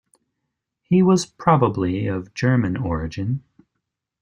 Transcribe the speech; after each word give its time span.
He 0.81 1.03
was 1.03 1.27
probably 1.27 2.07
of 2.07 2.33
German 2.33 2.75
origin. 2.75 3.43